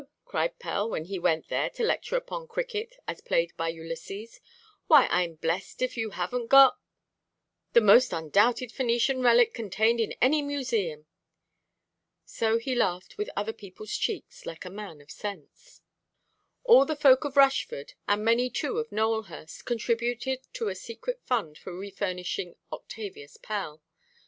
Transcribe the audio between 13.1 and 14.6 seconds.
with other peopleʼs cheeks,